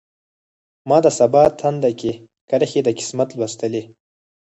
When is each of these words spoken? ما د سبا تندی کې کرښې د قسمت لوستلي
ما 0.89 0.97
د 1.05 1.07
سبا 1.19 1.43
تندی 1.59 1.93
کې 2.01 2.11
کرښې 2.49 2.81
د 2.83 2.89
قسمت 2.99 3.29
لوستلي 3.39 3.83